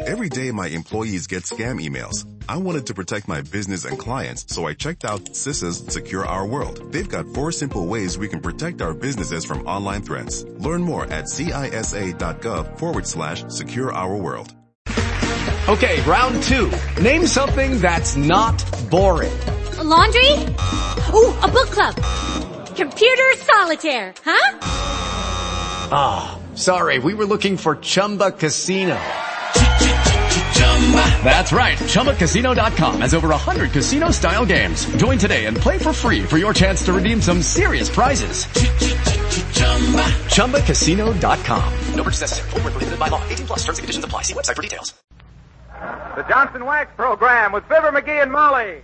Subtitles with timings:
[0.00, 2.26] Every day my employees get scam emails.
[2.48, 6.46] I wanted to protect my business and clients, so I checked out CISA's Secure Our
[6.46, 6.92] World.
[6.92, 10.44] They've got four simple ways we can protect our businesses from online threats.
[10.44, 14.54] Learn more at cisa.gov forward slash secure our world.
[15.68, 16.70] Okay, round two.
[17.00, 18.58] Name something that's not
[18.90, 19.32] boring.
[19.78, 20.32] A laundry?
[21.14, 21.94] Ooh, a book club.
[22.76, 24.58] Computer solitaire, huh?
[25.94, 28.98] Ah, oh, sorry, we were looking for Chumba Casino.
[31.24, 31.78] That's right.
[31.78, 34.84] ChumbaCasino.com has over 100 casino style games.
[34.96, 38.44] Join today and play for free for your chance to redeem some serious prizes.
[40.34, 41.72] ChumbaCasino.com.
[41.94, 42.50] No purchase necessary.
[42.50, 43.26] Full prohibited by law.
[43.28, 44.22] 18 plus terms and conditions apply.
[44.22, 44.92] See website for details.
[46.14, 48.82] The Johnson Wax Program with Fibber McGee and Molly.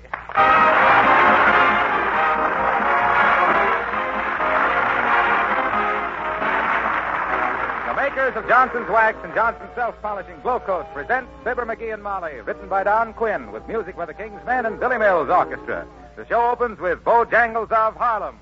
[8.19, 12.69] Makers of Johnson's Wax and Johnson's Self-Polishing Glow Coat present Fibber McGee and Molly, written
[12.69, 15.87] by Don Quinn, with music by the King's Men and Billy Mills Orchestra.
[16.17, 18.37] The show opens with Bojangles of Harlem.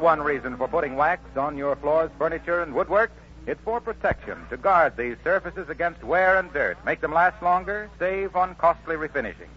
[0.00, 3.12] One reason for putting wax on your floors, furniture, and woodwork?
[3.46, 7.90] It's for protection, to guard these surfaces against wear and dirt, make them last longer,
[7.98, 9.48] save on costly refinishing.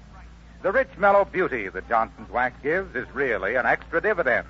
[0.62, 4.48] The rich, mellow beauty that Johnson's wax gives is really an extra dividend.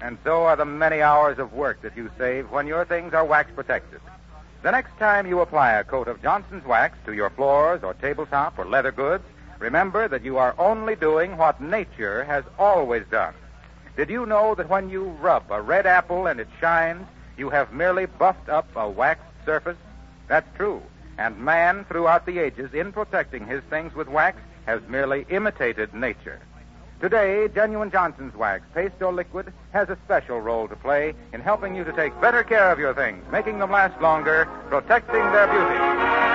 [0.00, 3.24] And so are the many hours of work that you save when your things are
[3.24, 4.00] wax protected.
[4.62, 8.58] The next time you apply a coat of Johnson's wax to your floors or tabletop
[8.58, 9.24] or leather goods,
[9.58, 13.34] remember that you are only doing what nature has always done.
[13.96, 17.06] Did you know that when you rub a red apple and it shines,
[17.38, 19.78] you have merely buffed up a waxed surface?
[20.28, 20.82] That's true.
[21.16, 26.40] And man, throughout the ages, in protecting his things with wax, has merely imitated nature.
[27.00, 31.74] Today, genuine Johnson's wax, paste or liquid, has a special role to play in helping
[31.74, 36.25] you to take better care of your things, making them last longer, protecting their beauty.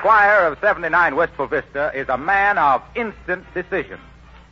[0.00, 4.00] Squire of 79 Wistful Vista is a man of instant decision.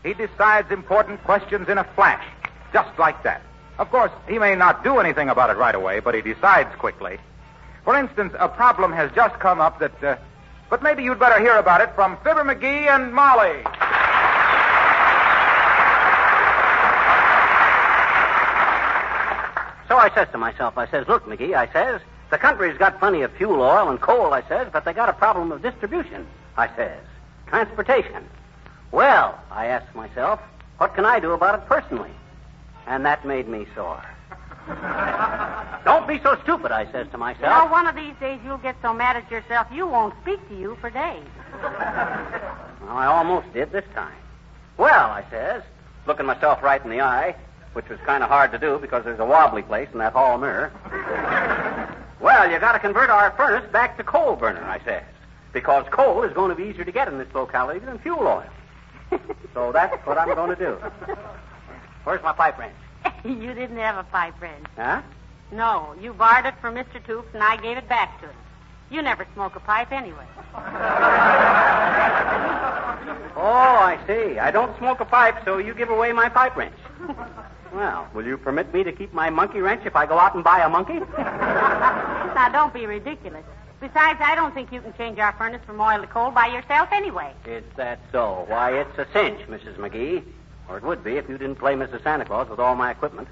[0.05, 2.23] He decides important questions in a flash,
[2.71, 3.41] just like that.
[3.79, 7.19] Of course, he may not do anything about it right away, but he decides quickly.
[7.85, 10.17] For instance, a problem has just come up that, uh,
[10.69, 13.63] but maybe you'd better hear about it from Fibber McGee and Molly.
[19.89, 23.23] So I says to myself, I says, look, McGee, I says, the country's got plenty
[23.23, 26.75] of fuel oil and coal, I says, but they got a problem of distribution, I
[26.77, 27.01] says.
[27.47, 28.25] Transportation.
[28.93, 30.41] Well, I asked myself,
[30.79, 32.11] what can I do about it personally?
[32.87, 34.05] And that made me sore.
[35.85, 37.43] Don't be so stupid, I says to myself.
[37.43, 40.59] Well, one of these days you'll get so mad at yourself you won't speak to
[40.59, 41.25] you for days.
[41.63, 44.17] well, I almost did this time.
[44.77, 45.63] Well, I says,
[46.07, 47.35] looking myself right in the eye,
[47.73, 50.37] which was kind of hard to do because there's a wobbly place in that hall
[50.39, 50.73] mirror.
[52.21, 55.05] Well, you got to convert our furnace back to coal burner, I says,
[55.53, 58.45] because coal is going to be easier to get in this locality than fuel oil.
[59.55, 60.77] so that's what I'm going to do.
[62.05, 62.75] Where's my pipe wrench?
[63.25, 64.67] you didn't have a pipe wrench.
[64.77, 65.03] Huh?
[65.53, 67.03] No, you borrowed it from Mr.
[67.07, 68.37] Toops, and I gave it back to him.
[68.91, 70.27] You never smoke a pipe anyway.
[73.37, 74.39] oh, I see.
[74.39, 76.75] I don't smoke a pipe, so you give away my pipe wrench.
[77.73, 80.43] Well, will you permit me to keep my monkey wrench if I go out and
[80.43, 80.95] buy a monkey?
[81.19, 83.45] now, don't be ridiculous.
[83.81, 86.89] Besides, I don't think you can change our furnace from oil to coal by yourself
[86.91, 87.33] anyway.
[87.47, 88.45] Is that so?
[88.49, 89.77] Why, it's a cinch, Mrs.
[89.77, 90.25] McGee.
[90.69, 92.03] Or it would be if you didn't play Mrs.
[92.03, 93.29] Santa Claus with all my equipment.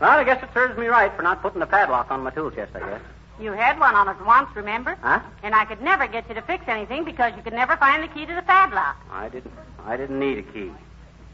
[0.00, 2.50] Well, I guess it serves me right for not putting a padlock on my tool
[2.50, 3.00] chest, I guess.
[3.40, 4.96] You had one on it once, remember?
[5.00, 5.20] Huh?
[5.42, 8.08] And I could never get you to fix anything because you could never find the
[8.08, 8.96] key to the padlock.
[9.10, 9.52] I didn't.
[9.84, 10.70] I didn't need a key.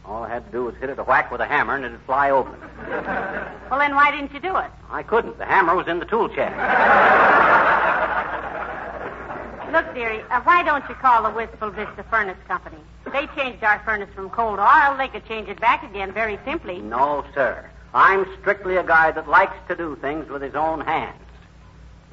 [0.08, 2.00] All I had to do was hit it a whack with a hammer and it'd
[2.06, 2.55] fly open.
[3.69, 4.70] Well, then why didn't you do it?
[4.90, 5.37] I couldn't.
[5.37, 6.56] The hammer was in the tool chest.
[9.72, 12.78] Look, dearie, uh, why don't you call the Wistful Vista Furnace Company?
[13.12, 14.96] They changed our furnace from coal to oil.
[14.96, 16.78] They could change it back again very simply.
[16.78, 17.69] No, sir.
[17.93, 21.20] I'm strictly a guy that likes to do things with his own hands.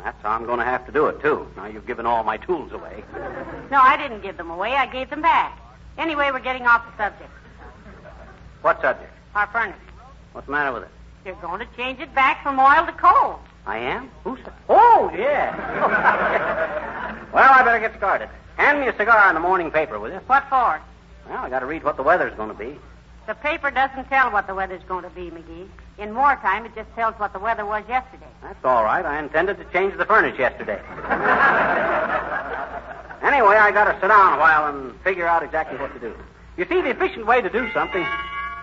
[0.04, 1.48] That's how I'm going to have to do it, too.
[1.56, 3.06] Now you've given all my tools away.
[3.72, 4.74] No, I didn't give them away.
[4.74, 5.58] I gave them back.
[5.98, 7.32] Anyway, we're getting off the subject.
[8.66, 9.14] What subject?
[9.36, 9.76] Our furnace.
[10.32, 10.90] What's the matter with it?
[11.24, 13.40] You're going to change it back from oil to coal.
[13.68, 14.10] I am?
[14.24, 14.54] Who said?
[14.68, 15.54] Oh, yeah.
[17.32, 18.28] well, I better get started.
[18.58, 20.20] Hand me a cigar in the morning paper, will you?
[20.26, 20.82] What for?
[21.30, 22.76] Well, I got to read what the weather's going to be.
[23.28, 25.68] The paper doesn't tell what the weather's going to be, McGee.
[26.00, 28.26] In wartime, it just tells what the weather was yesterday.
[28.42, 29.06] That's all right.
[29.06, 30.80] I intended to change the furnace yesterday.
[33.22, 36.16] anyway, I got to sit down a while and figure out exactly what to do.
[36.58, 38.08] You see, the efficient way to do something.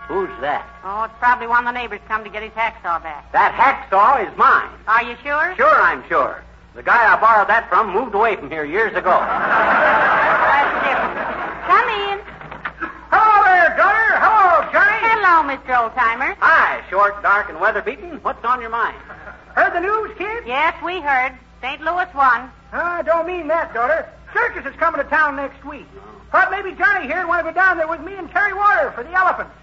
[0.07, 0.67] Who's that?
[0.83, 3.31] Oh, it's probably one of the neighbors come to get his hacksaw back.
[3.31, 4.69] That hacksaw is mine.
[4.87, 5.55] Are you sure?
[5.55, 6.43] Sure, I'm sure.
[6.75, 9.13] The guy I borrowed that from moved away from here years ago.
[9.13, 11.17] That's different.
[11.69, 12.17] Come in.
[13.13, 14.09] Hello there, daughter.
[14.19, 14.99] Hello, Johnny.
[15.07, 15.71] Hello, Mr.
[15.71, 16.35] Oldtimer.
[16.39, 18.19] Hi, short, dark, and weather beaten.
[18.23, 18.97] What's on your mind?
[19.55, 20.43] Heard the news, kid?
[20.45, 21.37] Yes, we heard.
[21.61, 21.79] St.
[21.81, 22.51] Louis won.
[22.73, 24.09] I don't mean that, daughter.
[24.33, 25.85] Circus is coming to town next week.
[26.31, 28.91] Thought maybe Johnny here would want to go down there with me and carry water
[28.91, 29.53] for the elephants.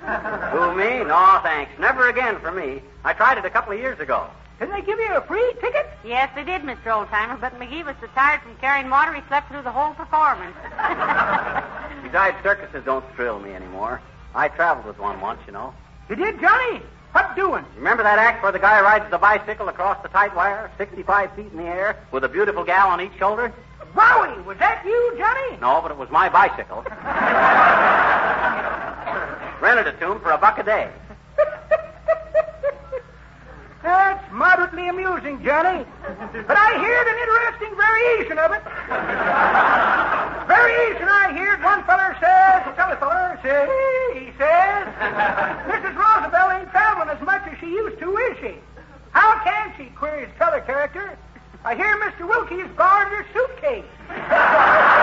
[0.00, 1.04] Who, me?
[1.04, 1.72] No, thanks.
[1.78, 2.82] Never again for me.
[3.04, 4.26] I tried it a couple of years ago.
[4.58, 5.88] Didn't they give you a free ticket?
[6.04, 6.86] Yes, they did, Mr.
[6.86, 10.56] Oldtimer, but McGee was so tired from carrying water he slept through the whole performance.
[12.02, 14.00] Besides, circuses don't thrill me anymore.
[14.34, 15.72] I traveled with one once, you know.
[16.08, 16.82] You did, Johnny?
[17.12, 17.64] What doing?
[17.76, 21.52] Remember that act where the guy rides the bicycle across the tight wire, 65 feet
[21.52, 23.52] in the air, with a beautiful gal on each shoulder?
[23.94, 25.58] Wowie, was that you, Johnny?
[25.60, 26.84] No, but it was my bicycle.
[29.68, 30.88] Rented it to him for a buck a day.
[33.82, 35.84] That's moderately amusing, Johnny.
[36.48, 38.64] But I heard an interesting variation of it.
[40.48, 43.68] variation I heard one feller says, tell a feller, say,
[44.18, 44.88] he says,
[45.68, 45.92] Mrs.
[46.00, 48.54] Roosevelt ain't traveling as much as she used to, is she?
[49.10, 49.90] How can she?
[49.92, 51.14] queries t'other character.
[51.66, 52.26] I hear Mr.
[52.26, 53.84] Willkie's borrowed her suitcase.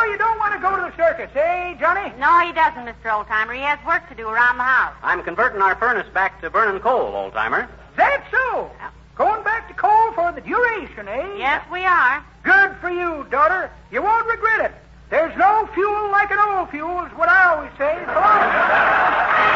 [0.00, 2.12] so you don't want to go to the circus, eh, Johnny?
[2.18, 3.10] no, he doesn't, Mr.
[3.10, 3.54] Oldtimer.
[3.54, 4.94] He has work to do around the house.
[5.02, 7.68] I'm converting our furnace back to burning coal, Oldtimer.
[7.96, 8.70] That's That so?
[9.16, 11.36] Going back to coal for the duration, eh?
[11.36, 12.24] Yes, we are.
[12.42, 13.70] Good for you, daughter.
[13.92, 14.72] You won't regret it.
[15.10, 17.98] There's no fuel like an old fuel, is what I always say.
[18.06, 19.49] So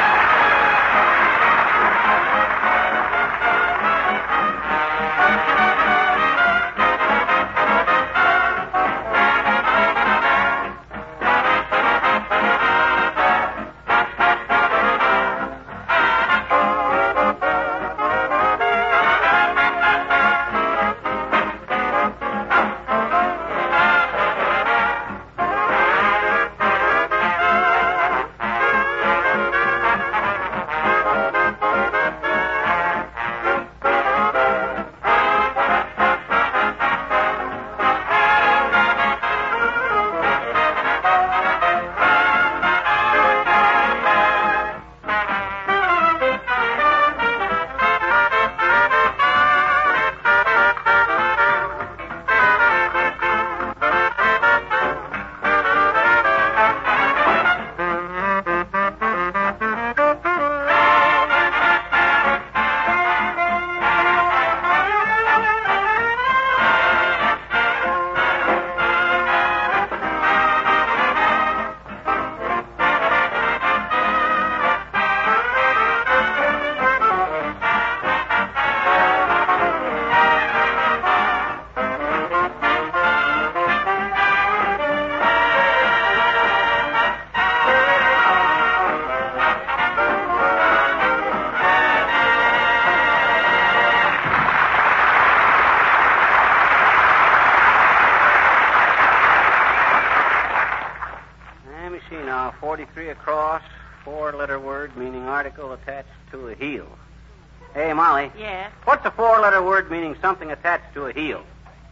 [108.29, 108.41] Molly.
[108.41, 108.73] Yes.
[108.85, 111.43] What's a four letter word meaning something attached to a heel?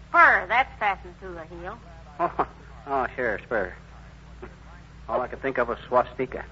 [0.09, 1.79] Spur, that's fastened to a heel.
[2.21, 2.47] Oh,
[2.87, 3.75] oh sure, spur.
[5.09, 6.45] All I could think of was swastika.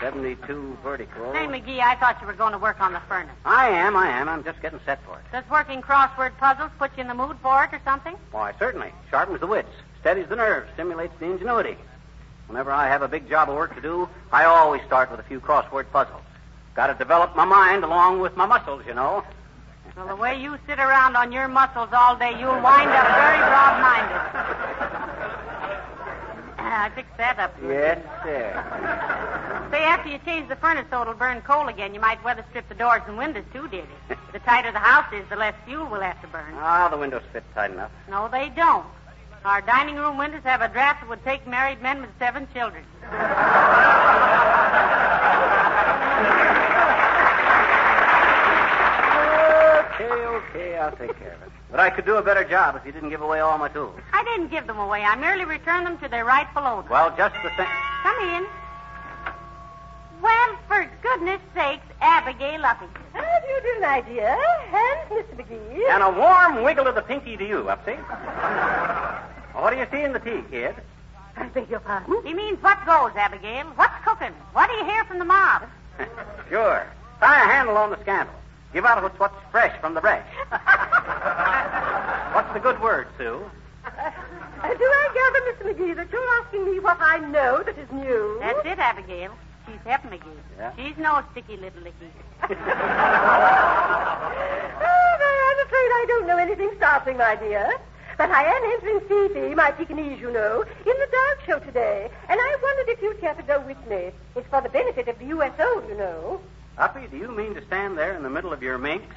[0.00, 1.32] Seventy too vertical.
[1.32, 3.34] Say, McGee, I thought you were going to work on the furnace.
[3.44, 4.28] I am, I am.
[4.28, 5.24] I'm just getting set for it.
[5.32, 8.14] Does working crossword puzzles put you in the mood for it or something?
[8.30, 8.92] Why, certainly.
[9.10, 11.76] Sharpens the wits, steadies the nerves, stimulates the ingenuity.
[12.48, 15.24] Whenever I have a big job of work to do, I always start with a
[15.24, 16.22] few crossword puzzles.
[16.74, 19.24] Got to develop my mind along with my muscles, you know.
[19.96, 23.38] Well, the way you sit around on your muscles all day, you'll wind up very
[23.38, 24.20] broad-minded.
[26.58, 27.54] Ah, I fixed that up.
[27.62, 29.68] Yes, sir.
[29.70, 32.68] Say, after you change the furnace so it'll burn coal again, you might weather strip
[32.68, 33.86] the doors and windows too, dearie.
[34.32, 36.54] the tighter the house is, the less fuel we'll have to burn.
[36.56, 37.90] Ah, the windows fit tight enough.
[38.10, 38.84] No, they don't.
[39.46, 42.82] Our dining room windows have a draft that would take married men with seven children.
[49.94, 51.52] Okay, okay, I'll take care of it.
[51.70, 53.94] But I could do a better job if you didn't give away all my tools.
[54.12, 55.02] I didn't give them away.
[55.02, 56.88] I merely returned them to their rightful owner.
[56.90, 57.68] Well, just the same.
[58.02, 58.46] Come in.
[60.22, 62.86] Well, for goodness sakes, Abigail Uppy.
[63.12, 64.36] How do you do, my dear?
[64.72, 65.36] And Mr.
[65.36, 65.88] McGee.
[65.88, 67.96] And a warm wiggle of the pinky to you, Upsy.
[69.62, 70.74] What do you see in the tea, kid?
[71.36, 72.22] I beg your pardon?
[72.24, 73.66] He means what goes, Abigail.
[73.76, 74.32] What's cooking?
[74.52, 75.62] What do you hear from the mob?
[76.48, 76.86] sure.
[77.20, 78.34] Tie a handle on the scandal.
[78.72, 80.28] Give out what's, what's fresh from the breast.
[82.32, 83.42] what's the good word, Sue?
[83.84, 83.90] Uh,
[84.74, 85.64] do I gather, Mr.
[85.72, 88.38] McGee, that you're asking me what I know that is new?
[88.40, 89.32] That's it, Abigail.
[89.66, 90.36] She's Hep McGee.
[90.58, 90.72] Yeah.
[90.76, 92.10] She's no sticky little licky.
[92.42, 92.52] oh,
[95.48, 97.78] I'm afraid I don't know anything startling, my dear.
[98.16, 102.10] But I am entering Fifi, my Pekingese, you know, in the dog show today.
[102.28, 104.10] And I wondered if you'd care to go with me.
[104.34, 106.40] It's for the benefit of the USO, you know.
[106.78, 109.16] Uppy, do you mean to stand there in the middle of your minks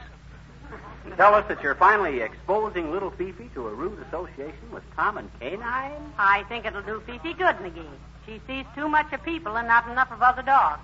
[1.06, 5.18] and tell us that you're finally exposing little Fifi to a rude association with Tom
[5.18, 6.14] and Canine?
[6.18, 7.88] I think it'll do Fifi good, McGee.
[8.26, 10.82] She sees too much of people and not enough of other dogs.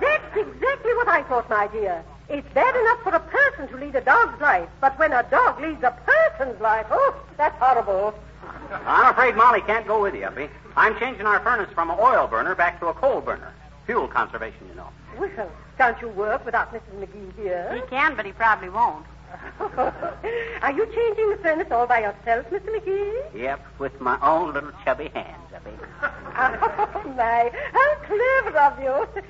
[0.00, 2.04] That's exactly what I thought, my dear.
[2.32, 5.60] It's bad enough for a person to lead a dog's life, but when a dog
[5.60, 8.14] leads a person's life, oh, that's horrible.
[8.86, 10.48] I'm afraid Molly can't go with you, Uppy.
[10.74, 13.52] I'm changing our furnace from an oil burner back to a coal burner.
[13.84, 14.88] Fuel conservation, you know.
[15.18, 17.00] Well, can't you work without Mrs.
[17.00, 17.70] McGee here?
[17.74, 19.04] He can, but he probably won't.
[19.60, 22.68] Are you changing the furnace all by yourself, Mr.
[22.80, 23.34] McGee?
[23.34, 25.70] Yep, with my own little chubby hands, Uppy.
[26.34, 27.50] Oh, my.
[27.72, 29.22] How clever of you.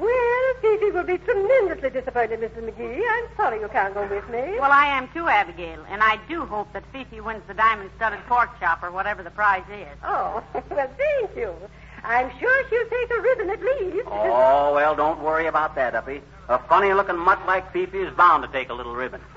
[0.00, 2.64] Well, Fifi will be tremendously disappointed, Mrs.
[2.70, 3.02] McGee.
[3.06, 4.58] I'm sorry you can't go with me.
[4.58, 8.48] Well, I am too, Abigail, and I do hope that Fifi wins the diamond-studded pork
[8.58, 9.86] chop or whatever the prize is.
[10.02, 11.54] Oh, well, thank you.
[12.02, 14.06] I'm sure she'll take a ribbon at least.
[14.06, 16.22] Oh, well, don't worry about that, Uppy.
[16.48, 19.20] A funny looking mutt like Fifi is bound to take a little ribbon.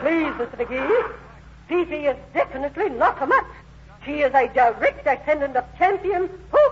[0.00, 0.56] Please, Mr.
[0.56, 1.12] McGee.
[1.68, 3.44] Fifi is definitely not a mutt.
[4.04, 6.67] She is a direct descendant of champion Hook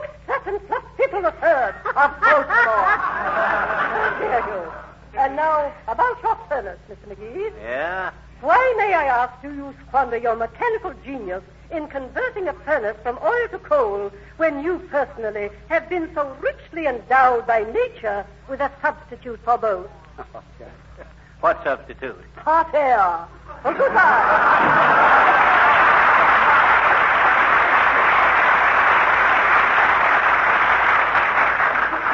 [0.47, 2.87] Fluff People the Third of Baltimore.
[2.95, 5.19] How dare you?
[5.19, 7.15] And now, about your furnace, Mr.
[7.15, 7.53] McGee.
[7.61, 8.11] Yeah?
[8.43, 13.19] Why, may I ask, do you squander your mechanical genius in converting a furnace from
[13.25, 18.71] oil to coal when you personally have been so richly endowed by nature with a
[18.81, 19.91] substitute for both?
[21.41, 22.23] what substitute?
[22.37, 23.27] Hot air.
[23.65, 25.33] Well, goodbye.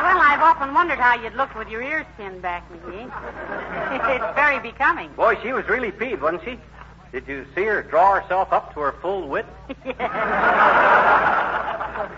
[0.03, 3.09] Well, I've often wondered how you'd look with your ears pinned back, McGee.
[4.15, 5.11] it's very becoming.
[5.15, 6.59] Boy, she was really peeved, wasn't she?
[7.11, 9.49] Did you see her draw herself up to her full width?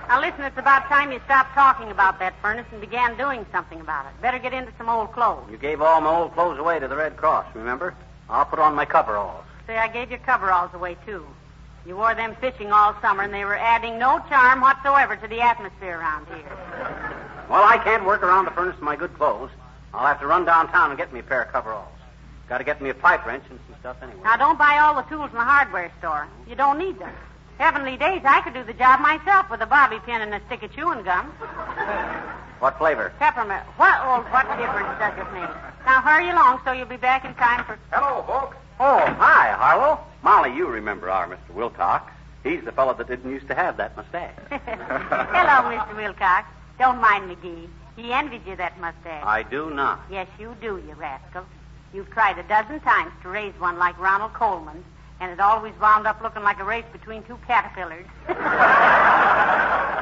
[0.08, 3.80] Now, listen, it's about time you stopped talking about that furnace and began doing something
[3.80, 4.12] about it.
[4.22, 5.44] Better get into some old clothes.
[5.50, 7.94] You gave all my old clothes away to the Red Cross, remember?
[8.30, 9.44] I'll put on my coveralls.
[9.66, 11.26] Say, I gave your coveralls away, too.
[11.86, 15.40] You wore them fishing all summer, and they were adding no charm whatsoever to the
[15.40, 16.83] atmosphere around here.
[17.48, 19.50] Well, I can't work around the furnace in my good clothes.
[19.92, 21.88] I'll have to run downtown and get me a pair of coveralls.
[22.48, 24.20] Got to get me a pipe wrench and some stuff anyway.
[24.22, 26.28] Now, don't buy all the tools in the hardware store.
[26.48, 27.12] You don't need them.
[27.58, 30.62] Heavenly days, I could do the job myself with a bobby pin and a stick
[30.62, 31.30] of chewing gum.
[32.58, 33.12] What flavor?
[33.18, 33.62] Peppermint.
[33.76, 35.50] What, oh, what difference does it make?
[35.86, 37.78] Now, hurry along so you'll be back in time for...
[37.92, 38.56] Hello, folks.
[38.80, 40.00] Oh, hi, Harlow.
[40.22, 41.54] Molly, you remember our Mr.
[41.54, 42.10] Wilcox.
[42.42, 44.34] He's the fellow that didn't used to have that mustache.
[44.50, 45.96] Hello, Mr.
[45.96, 46.46] Wilcox.
[46.78, 47.68] Don't mind McGee.
[47.96, 49.22] He envied you that mustache.
[49.24, 50.00] I do not.
[50.10, 51.44] Yes, you do, you rascal.
[51.92, 54.84] You've tried a dozen times to raise one like Ronald Colman's,
[55.20, 58.06] and it always wound up looking like a race between two caterpillars.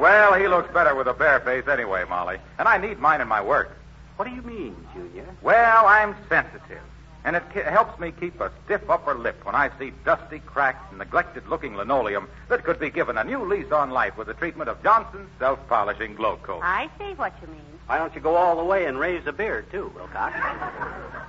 [0.00, 2.38] Well, he looks better with a bare face anyway, Molly.
[2.58, 3.76] And I need mine in my work.
[4.16, 5.26] What do you mean, Junior?
[5.42, 6.80] Well, I'm sensitive.
[7.24, 10.92] And it ke- helps me keep a stiff upper lip when I see dusty, cracked,
[10.94, 14.70] neglected looking linoleum that could be given a new lease on life with the treatment
[14.70, 16.60] of Johnson's self polishing glow coat.
[16.62, 17.60] I see what you mean.
[17.86, 20.34] Why don't you go all the way and raise a beard, too, Wilcox?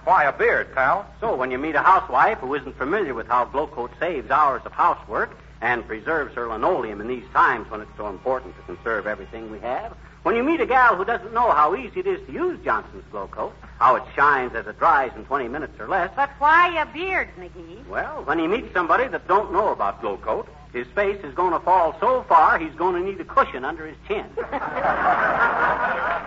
[0.04, 1.08] Why, a beard, pal?
[1.20, 4.62] So when you meet a housewife who isn't familiar with how Glow Coat saves hours
[4.66, 9.08] of housework and preserves her linoleum in these times when it's so important to conserve
[9.08, 12.26] everything we have, when you meet a gal who doesn't know how easy it is
[12.28, 15.88] to use Johnson's Glow Coat, how it shines as it dries in 20 minutes or
[15.88, 17.88] less, But why a beard, McGee?
[17.88, 21.52] well, when he meets somebody that don't know about Glow Coat, his face is going
[21.52, 24.26] to fall so far he's going to need a cushion under his chin.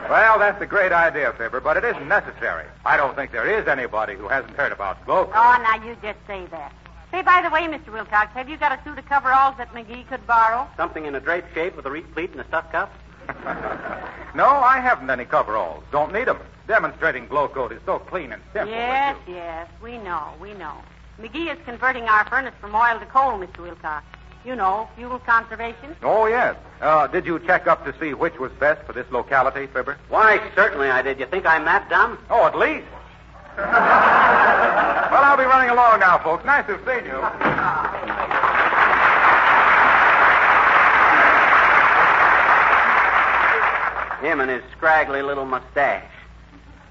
[0.05, 2.67] Well, that's a great idea, Fibber, but it isn't necessary.
[2.85, 5.33] I don't think there is anybody who hasn't heard about glow coat.
[5.35, 6.73] Oh, now you just say that.
[7.11, 7.91] Say, by the way, Mr.
[7.91, 10.69] Wilcox, have you got a suit of coveralls that McGee could borrow?
[10.77, 12.91] Something in a draped shape with a reef pleat and a stuff cuff?
[14.35, 15.83] no, I haven't any coveralls.
[15.91, 16.39] Don't need 'em.
[16.67, 18.71] Demonstrating glow coat is so clean and simple.
[18.73, 20.77] Yes, yes, we know, we know.
[21.21, 23.59] McGee is converting our furnace from oil to coal, Mr.
[23.59, 24.05] Wilcox.
[24.45, 25.97] You know, fuel conservation.
[26.03, 26.57] Oh, yes.
[26.81, 29.97] Uh, did you check up to see which was best for this locality, Fibber?
[30.09, 31.19] Why, certainly I did.
[31.19, 32.19] You think I'm that dumb?
[32.29, 32.87] Oh, at least.
[33.57, 33.67] well,
[35.25, 36.45] I'll be running along now, folks.
[36.45, 38.31] Nice to have seen you.
[44.25, 46.11] Him and his scraggly little mustache.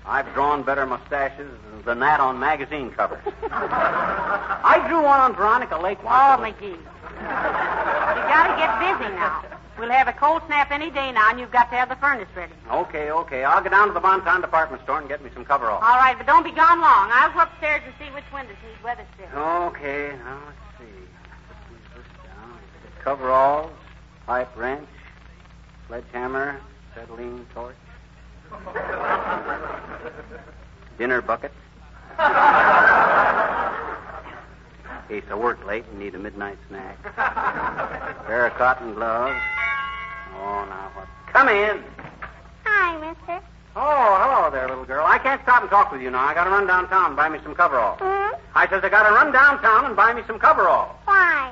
[0.06, 1.50] I've drawn better mustaches
[1.84, 3.24] than that on magazine covers.
[3.52, 6.54] I drew one on Veronica Lake Oh, once.
[6.56, 6.78] McGee.
[6.78, 9.44] You gotta get busy now.
[9.80, 12.28] We'll have a cold snap any day now, and you've got to have the furnace
[12.36, 12.54] ready.
[12.72, 13.44] Okay, okay.
[13.44, 15.82] I'll go down to the Bonton department store and get me some coveralls.
[15.84, 17.10] All right, but don't be gone long.
[17.12, 19.40] I'll go upstairs and see which windows need weather still.
[19.40, 20.86] Okay, now let's see.
[21.96, 22.60] Put this down.
[23.04, 23.72] Coveralls,
[24.28, 24.88] pipe wrench,
[25.88, 26.62] sledgehammer,
[26.96, 27.76] acetylene torch,
[30.98, 31.52] dinner bucket.
[35.10, 37.02] In case I work late and need a midnight snack.
[38.26, 39.40] Pair of cotton gloves.
[40.36, 41.08] Oh, now what?
[41.32, 41.84] Come in.
[42.66, 43.40] Hi, mister.
[43.76, 45.06] Oh, hello there, little girl.
[45.06, 46.24] I can't stop and talk with you now.
[46.24, 47.98] I gotta run downtown and buy me some coveralls.
[48.00, 48.36] Hmm?
[48.56, 50.91] I says I gotta run downtown and buy me some coveralls.
[51.06, 51.52] Why?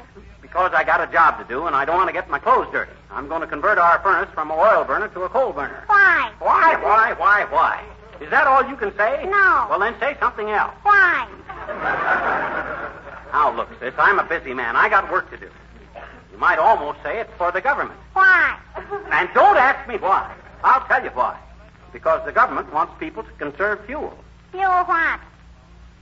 [0.52, 2.68] Because I got a job to do and I don't want to get my clothes
[2.74, 2.92] dirty.
[3.10, 5.82] I'm going to convert our furnace from an oil burner to a coal burner.
[5.88, 6.30] Why?
[6.40, 7.82] Why, why, why, why?
[8.20, 9.24] Is that all you can say?
[9.24, 9.68] No.
[9.70, 10.74] Well, then say something else.
[10.84, 11.26] Why?
[13.32, 14.76] Now, look, sis, I'm a busy man.
[14.76, 15.50] I got work to do.
[16.34, 17.98] You might almost say it's for the government.
[18.12, 18.60] Why?
[19.10, 20.36] And don't ask me why.
[20.66, 21.40] I'll tell you why.
[21.94, 24.18] Because the government wants people to conserve fuel.
[24.52, 25.20] Fuel what?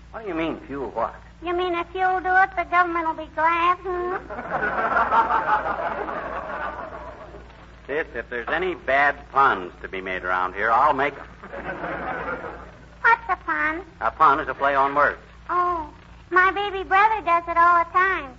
[0.09, 1.13] What do you mean, fuel what?
[1.43, 4.17] You mean if you'll do it, the government will be glad, hmm?
[7.87, 11.25] Sis, if there's any bad puns to be made around here, I'll make 'em.
[13.01, 13.81] What's a pun?
[14.01, 15.17] A pun is a play on words.
[15.49, 15.89] Oh,
[16.29, 18.37] my baby brother does it all the time.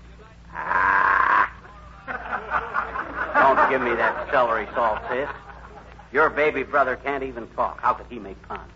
[3.34, 5.28] Don't give me that celery salt, sis.
[6.12, 7.80] Your baby brother can't even talk.
[7.80, 8.70] How could he make puns?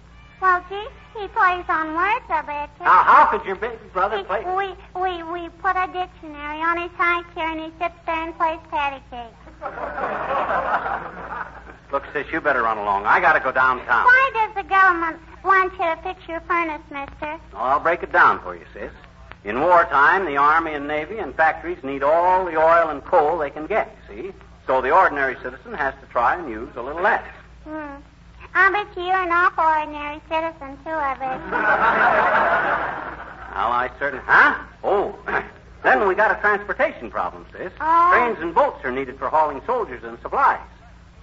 [0.45, 0.87] Well, gee,
[1.19, 2.85] he plays on words, I bet you.
[2.85, 4.45] Now, how could your baby brother He- play?
[4.45, 8.37] we, we, we put a dictionary on his high chair and he sits there and
[8.37, 9.33] plays patty cake.
[11.93, 13.07] Look, sis, you better run along.
[13.07, 14.05] I gotta go downtown.
[14.05, 17.41] Why does the government want you to fix your furnace, mister?
[17.55, 18.93] I'll break it down for you, sis.
[19.45, 23.49] In wartime, the Army and Navy and factories need all the oil and coal they
[23.49, 24.31] can get, see?
[24.67, 27.25] So the ordinary citizen has to try and use a little less.
[27.67, 27.95] Hmm.
[28.57, 31.41] Ah, I bet you you're an awful ordinary citizen, too, I bet.
[33.55, 34.25] Well, I certainly.
[34.27, 34.65] Huh?
[34.83, 35.19] Oh.
[35.83, 37.73] then we got a transportation problem, sis.
[37.81, 38.11] Oh.
[38.13, 40.61] Trains and boats are needed for hauling soldiers and supplies.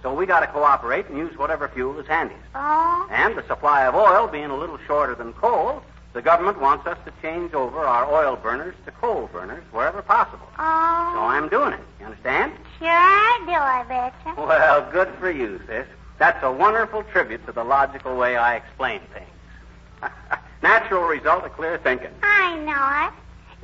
[0.02, 2.42] So we got to cooperate and use whatever fuel is handiest.
[2.54, 3.06] Oh?
[3.10, 6.98] And the supply of oil being a little shorter than coal, the government wants us
[7.04, 10.48] to change over our oil burners to coal burners wherever possible.
[10.58, 11.12] Oh.
[11.14, 11.20] So.
[11.20, 11.80] I'm doing it.
[12.00, 12.52] You understand?
[12.78, 14.42] Sure I do, I bet you.
[14.42, 15.86] Well, good for you, sis.
[16.18, 20.10] That's a wonderful tribute to the logical way I explain things.
[20.62, 22.10] Natural result of clear thinking.
[22.22, 23.12] I know it.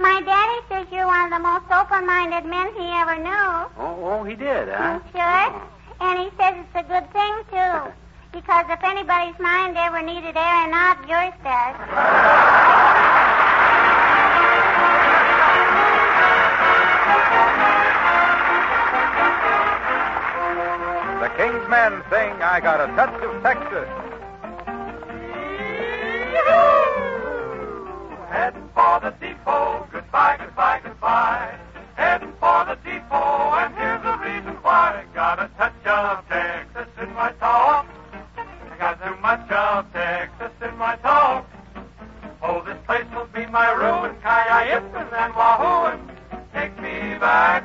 [0.01, 3.67] My daddy says you're one of the most open-minded men he ever knew.
[3.79, 5.01] Oh, oh he did, huh?
[5.13, 5.23] Sure.
[5.23, 5.63] Oh.
[6.01, 7.93] And he says it's a good thing, too.
[8.31, 11.77] Because if anybody's mind ever needed airing not, yours does.
[21.69, 23.89] Men sing, I Got a Touch of Texas.
[28.31, 29.87] Heading for the depot.
[29.93, 31.59] Goodbye, goodbye, goodbye.
[31.95, 35.05] Heading for the depot, and here's the reason why.
[35.13, 37.87] Got a touch of Texas in my talk.
[38.37, 41.47] I got too much of Texas in my talk.
[42.41, 46.01] Oh, this place will be my ruin, Kayayippin and Wahooin.
[46.55, 47.58] Take me back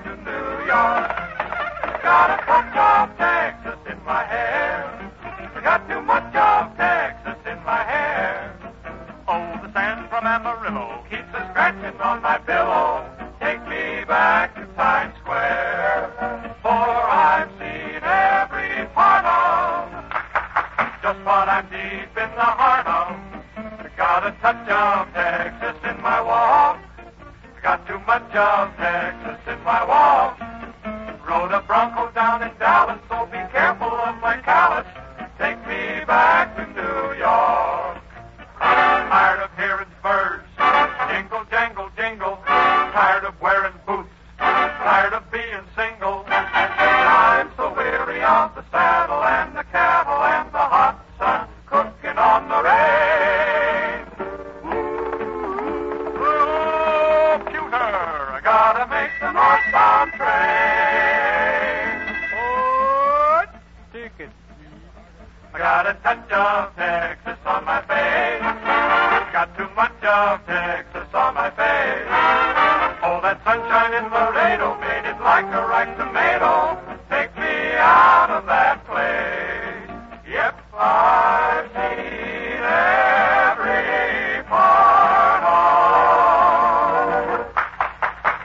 [31.73, 32.99] Bronco down in Dallas,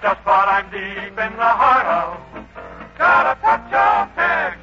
[0.02, 2.20] just what I'm deep in the heart of.
[2.98, 4.57] Got a touch of Texas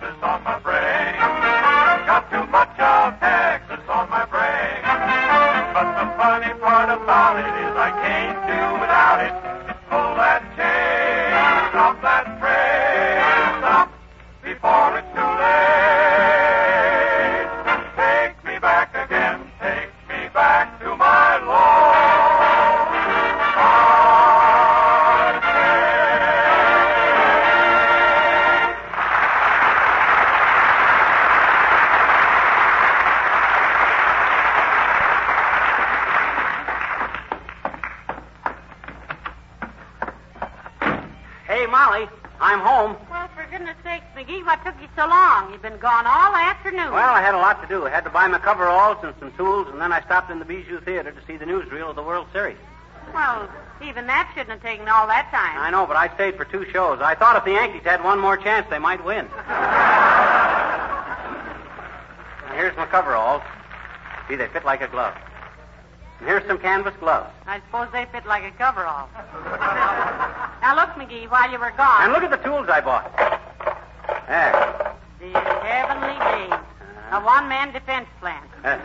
[53.35, 53.49] Well,
[53.83, 55.57] even that shouldn't have taken all that time.
[55.59, 56.99] I know, but I stayed for two shows.
[57.01, 59.27] I thought if the Yankees had one more chance, they might win.
[62.45, 63.41] Now, here's my coveralls.
[64.29, 65.13] See, they fit like a glove.
[66.19, 67.29] And here's some canvas gloves.
[67.45, 69.09] I suppose they fit like a coverall.
[70.61, 72.03] now look, McGee, while you were gone.
[72.03, 73.11] And look at the tools I bought.
[74.29, 74.95] There.
[75.19, 76.15] The heavenly
[76.47, 76.59] days.
[77.11, 78.41] A one-man defense plan.
[78.63, 78.77] Uh,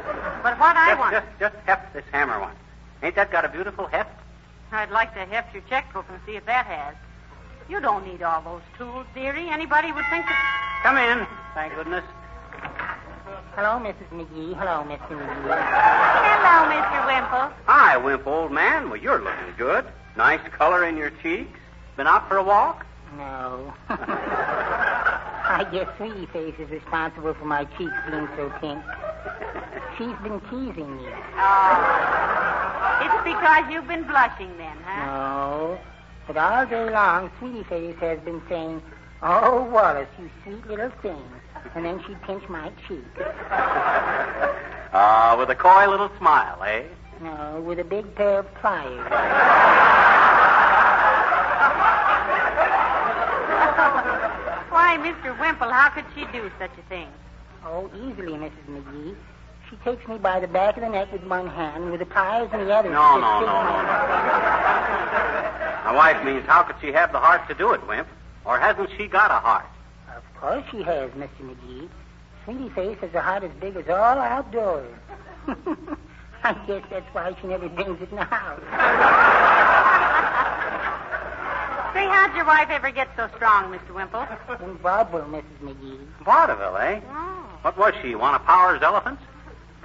[0.43, 2.57] But what I just, want, just, just heft this hammer one.
[3.03, 4.11] Ain't that got a beautiful heft?
[4.73, 6.95] I'd like to heft your checkbook and see if that has.
[7.69, 9.49] You don't need all those tools, dearie.
[9.49, 10.81] Anybody would think that.
[10.83, 11.27] Come in.
[11.55, 12.05] Thank goodness.
[13.55, 14.09] Hello, Mrs.
[14.11, 14.57] McGee.
[14.57, 15.11] Hello, Mr.
[15.11, 15.51] McGee.
[16.41, 17.07] Hello, Mr.
[17.07, 17.53] Wimple.
[17.67, 18.91] Hi, Wimp, old man.
[18.91, 19.85] Well, you're looking good.
[20.17, 21.59] Nice color in your cheeks.
[21.97, 22.87] Been out for a walk?
[23.17, 23.73] No.
[23.89, 28.83] I guess Sweetie Face is responsible for my cheeks being so pink.
[29.99, 31.09] She's been teasing me.
[31.37, 32.70] Oh.
[33.41, 35.07] It's because you've been blushing then, huh?
[35.07, 35.79] No.
[36.27, 38.83] But all day long, Sweetie Face has been saying,
[39.23, 41.23] Oh, Wallace, you sweet little thing.
[41.75, 43.05] And then she'd pinch my cheek.
[44.93, 46.83] Ah, with a coy little smile, eh?
[47.23, 48.99] No, with a big pair of pliers.
[54.69, 55.39] Why, Mr.
[55.39, 57.07] Wimple, how could she do such a thing?
[57.65, 58.67] Oh, easily, Mrs.
[58.69, 59.15] McGee.
[59.71, 62.51] She takes me by the back of the neck with one hand, with the pliers
[62.53, 62.91] in the other.
[62.91, 63.83] No, She no, no, no, my-
[65.85, 68.09] My wife means how could she have the heart to do it, Wimp?
[68.45, 69.67] Or hasn't she got a heart?
[70.17, 71.29] Of course she has, Mr.
[71.43, 71.89] McGee.
[72.45, 74.93] Sweetie Face has a heart as big as all outdoors.
[76.43, 78.61] I guess that's why she never brings it in the house.
[81.95, 83.95] Say, how'd your wife ever get so strong, Mr.
[83.95, 84.27] Wimple?
[84.65, 85.61] In vaudeville, Mrs.
[85.63, 85.99] McGee.
[86.25, 87.01] Vaudeville, eh?
[87.11, 87.47] Oh.
[87.63, 88.15] What was she?
[88.15, 89.23] One of Power's elephants?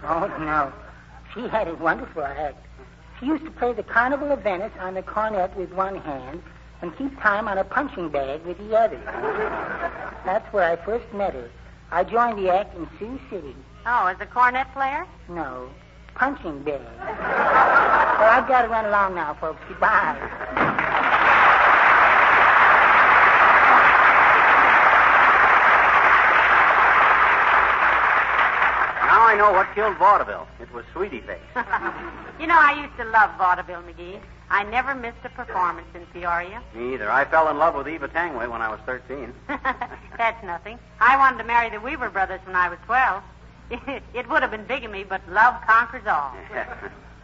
[0.03, 0.73] Oh, no.
[1.33, 2.57] She had a wonderful act.
[3.19, 6.41] She used to play the Carnival of Venice on the cornet with one hand
[6.81, 8.99] and keep time on a punching bag with the other.
[10.25, 11.49] That's where I first met her.
[11.91, 13.55] I joined the act in Sioux City.
[13.85, 15.05] Oh, as a cornet player?
[15.29, 15.69] No,
[16.15, 16.81] punching bag.
[16.81, 19.61] well, I've got to run along now, folks.
[19.69, 20.17] Goodbye.
[29.05, 30.47] Now I know what killed vaudeville.
[30.61, 31.41] It was Sweetie Face.
[32.39, 34.21] you know, I used to love vaudeville, McGee.
[34.49, 36.63] I never missed a performance in Peoria.
[36.73, 37.11] Me either.
[37.11, 39.33] I fell in love with Eva Tanguay when I was 13.
[40.17, 40.79] That's nothing.
[41.01, 43.23] I wanted to marry the Weaver brothers when I was 12.
[44.13, 46.33] it would have been bigamy, but love conquers all.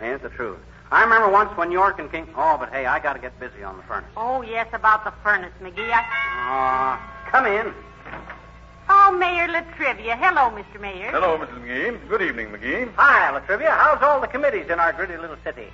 [0.01, 0.59] Ain't the truth.
[0.91, 2.27] I remember once when York and King.
[2.35, 4.11] Oh, but hey, I got to get busy on the furnace.
[4.17, 5.89] Oh, yes, about the furnace, McGee.
[5.89, 6.03] I...
[6.41, 7.73] Aw, come in.
[8.93, 10.17] Oh, Mayor La Trivia.
[10.17, 10.77] Hello, Mr.
[10.81, 11.11] Mayor.
[11.11, 11.63] Hello, Mrs.
[11.63, 12.09] McGee.
[12.09, 12.91] Good evening, McGee.
[12.97, 13.71] Hi, La Trivia.
[13.71, 15.67] How's all the committees in our gritty little city?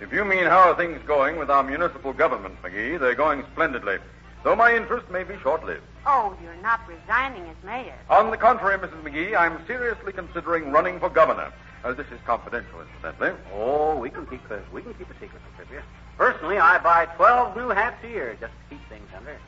[0.00, 3.96] If you mean how are things going with our municipal government, McGee, they're going splendidly.
[4.44, 5.80] Though my interest may be short-lived.
[6.04, 7.96] Oh, you're not resigning as mayor.
[8.10, 9.02] On the contrary, Mrs.
[9.02, 11.50] McGee, I'm seriously considering running for governor.
[11.84, 13.32] Uh, this is confidential, incidentally.
[13.54, 15.82] Oh, we can keep a, we can keep a secret, La Trivia.
[16.18, 19.38] Personally, I buy 12 new hats a year just to keep things under.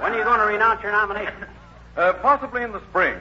[0.00, 1.34] When are you going to renounce your nomination?
[1.96, 3.18] Uh, possibly in the spring.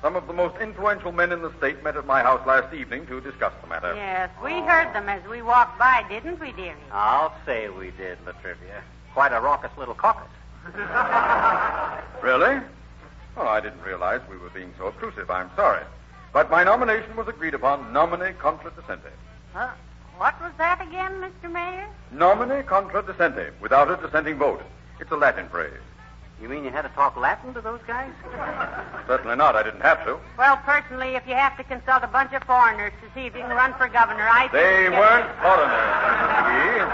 [0.00, 3.06] Some of the most influential men in the state met at my house last evening
[3.08, 3.94] to discuss the matter.
[3.94, 6.72] Yes, we heard them as we walked by, didn't we, dearie?
[6.90, 8.82] I'll say we did, La Trivia.
[9.12, 10.30] Quite a raucous little caucus.
[12.22, 12.58] Really?
[13.36, 15.30] Oh, I didn't realize we were being so obtrusive.
[15.30, 15.84] I'm sorry.
[16.32, 19.12] But my nomination was agreed upon nemine contradicente.
[19.52, 19.68] Huh?
[20.18, 21.50] What was that again, Mr.
[21.52, 21.86] Mayor?
[22.14, 24.62] Nemine contradicente, without a dissenting vote.
[24.98, 25.72] It's a Latin phrase.
[26.40, 28.10] You mean you had to talk Latin to those guys?
[29.06, 29.56] Certainly not.
[29.56, 30.18] I didn't have to.
[30.36, 33.40] Well, personally, if you have to consult a bunch of foreigners to see if you
[33.40, 34.96] can run for governor, I They think...
[35.00, 36.92] weren't foreigners,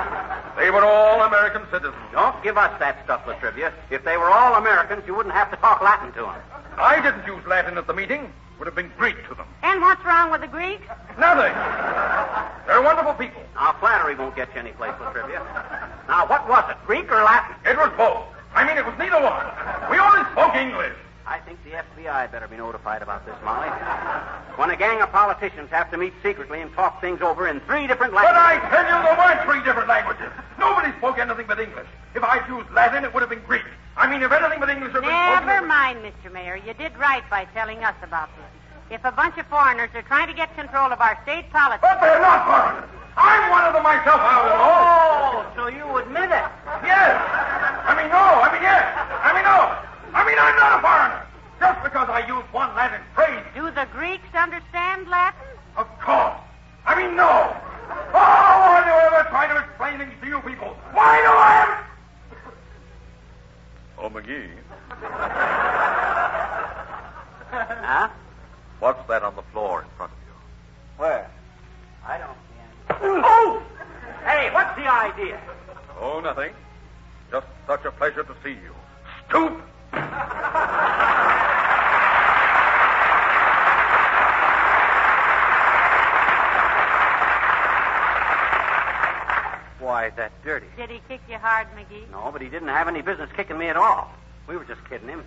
[0.58, 1.94] They were all American citizens.
[2.12, 3.72] Don't give us that stuff, La Trivia.
[3.90, 6.40] If they were all Americans, you wouldn't have to talk Latin to them.
[6.78, 8.32] I didn't use Latin at the meeting.
[8.62, 9.48] Would have been Greek to them.
[9.64, 10.86] And what's wrong with the Greeks?
[11.18, 11.50] Nothing.
[12.64, 13.42] They're wonderful people.
[13.56, 15.42] Now, flattery won't get you any place, La Trivia.
[16.06, 17.56] Now, what was it, Greek or Latin?
[17.66, 18.22] It was both.
[18.54, 19.50] I mean, it was neither one.
[19.90, 20.94] We only spoke English.
[21.26, 23.68] I think the FBI better be notified about this, Molly.
[24.56, 27.86] When a gang of politicians have to meet secretly and talk things over in three
[27.86, 28.34] different languages.
[28.34, 30.30] But I tell you, there weren't three different languages.
[30.58, 31.86] Nobody spoke anything but English.
[32.14, 33.62] If I'd used Latin, it would have been Greek.
[33.96, 35.46] I mean, if anything but English had been spoken...
[35.46, 36.32] Never mind, Mr.
[36.32, 36.56] Mayor.
[36.56, 38.98] You did right by telling us about this.
[38.98, 41.86] If a bunch of foreigners are trying to get control of our state politics...
[41.86, 42.90] But they're not foreigners.
[43.16, 44.56] I'm one of them myself, I don't.
[44.56, 46.48] Oh, so you admit it?
[46.82, 47.12] Yes.
[47.84, 48.24] I mean, no.
[48.40, 48.82] I mean, yes.
[49.20, 49.76] I mean, no.
[50.16, 51.24] I mean, I'm not a foreigner.
[51.60, 53.44] Just because I use one Latin phrase.
[53.54, 55.40] Do the Greeks understand Latin?
[55.76, 56.38] Of course.
[56.84, 57.24] I mean, no.
[57.24, 60.76] Oh, why do I ever try to explain things to you people?
[60.92, 61.78] Why do I ever...
[63.98, 64.50] Oh, McGee.
[67.52, 68.08] Huh?
[68.78, 70.32] What's that on the floor in front of you?
[70.96, 71.30] Where?
[72.06, 73.22] I don't see anything.
[73.24, 73.62] Oh!
[74.24, 75.38] Hey, what's the idea?
[76.00, 76.54] Oh, nothing.
[77.30, 78.74] Just such a pleasure to see you.
[79.28, 79.60] Stoop!
[89.92, 90.64] Why, that dirty.
[90.74, 92.10] Did he kick you hard, McGee?
[92.10, 94.10] No, but he didn't have any business kicking me at all.
[94.48, 95.22] We were just kidding him.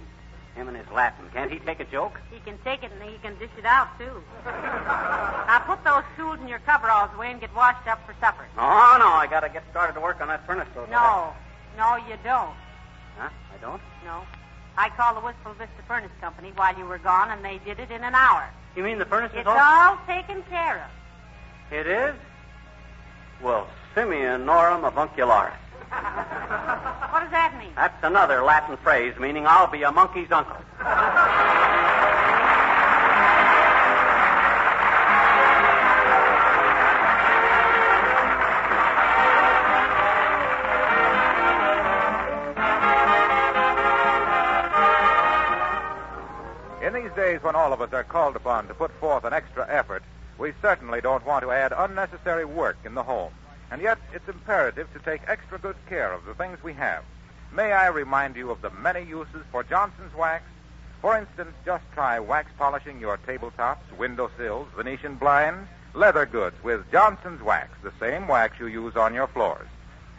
[0.56, 1.26] Him and his Latin.
[1.34, 2.20] Can't he take a joke?
[2.34, 4.24] He can take it and he can dish it out, too.
[4.46, 8.44] now put those tools in your coveralls away and get washed up for supper.
[8.58, 10.68] Oh, no, I gotta get started to work on that furnace.
[10.74, 11.32] Though, No.
[11.78, 12.56] No, you don't.
[13.20, 13.30] Huh?
[13.54, 13.82] I don't?
[14.04, 14.24] No.
[14.80, 17.92] I called the Wistful Vista Furnace Company while you were gone, and they did it
[17.92, 18.50] in an hour.
[18.76, 19.92] You mean the furnace is all It's all...
[19.92, 21.72] all taken care of.
[21.72, 22.16] It is?
[23.44, 25.56] Well, Simeon Norum Avuncularis.
[27.16, 27.72] What does that mean?
[27.76, 30.58] That's another Latin phrase meaning I'll be a monkey's uncle.
[46.86, 49.66] In these days when all of us are called upon to put forth an extra
[49.70, 50.04] effort,
[50.38, 53.32] we certainly don't want to add unnecessary work in the home.
[53.72, 57.04] And yet, it's imperative to take extra good care of the things we have.
[57.52, 60.44] May I remind you of the many uses for Johnson's wax?
[61.02, 67.42] For instance, just try wax polishing your tabletops, windowsills, Venetian blinds, leather goods with Johnson's
[67.42, 69.68] wax, the same wax you use on your floors.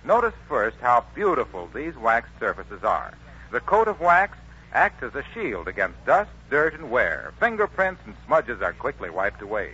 [0.04, 3.12] Notice first how beautiful these waxed surfaces are.
[3.50, 4.38] The coat of wax
[4.72, 7.32] acts as a shield against dust, dirt, and wear.
[7.40, 9.72] Fingerprints and smudges are quickly wiped away.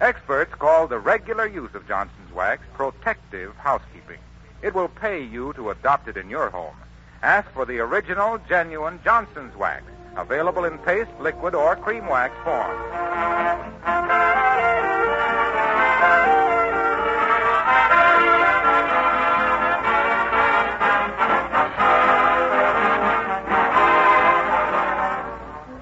[0.00, 4.18] Experts call the regular use of Johnson's wax protective housekeeping.
[4.60, 6.76] It will pay you to adopt it in your home.
[7.22, 9.84] Ask for the original, genuine Johnson's wax,
[10.16, 12.76] available in paste, liquid, or cream wax form.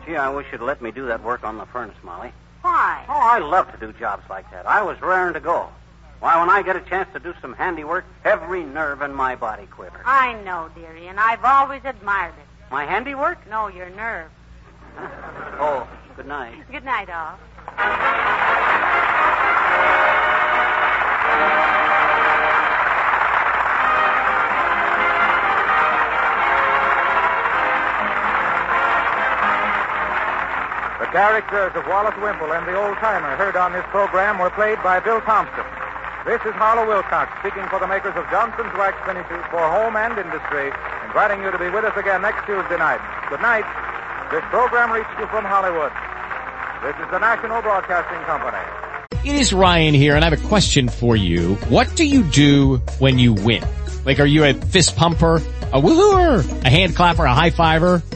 [0.06, 2.32] Gee, I wish wish you'd let me do that work on the furnace, Molly.
[2.64, 3.04] Why?
[3.10, 4.66] Oh, I love to do jobs like that.
[4.66, 5.68] I was raring to go.
[6.20, 9.66] Why, when I get a chance to do some handiwork, every nerve in my body
[9.66, 10.00] quivers.
[10.06, 12.46] I know, dearie, and I've always admired it.
[12.70, 13.46] My handiwork?
[13.50, 14.30] No, your nerve.
[15.56, 16.54] Oh, good night.
[16.72, 17.38] Good night, all.
[31.34, 35.00] Characters of Wallace Wimple and the old timer heard on this program were played by
[35.00, 35.66] Bill Thompson.
[36.22, 40.14] This is Harlow Wilcox speaking for the makers of Johnson's Wax Finishes for Home and
[40.14, 40.70] Industry,
[41.02, 43.02] inviting you to be with us again next Tuesday night.
[43.26, 43.66] Good night.
[44.30, 45.90] This program reached you from Hollywood.
[46.86, 48.62] This is the National Broadcasting Company.
[49.26, 51.56] It is Ryan here, and I have a question for you.
[51.66, 53.64] What do you do when you win?
[54.06, 55.42] Like, are you a fist pumper?
[55.72, 58.02] A woohooer, a hand clapper, a high fiver.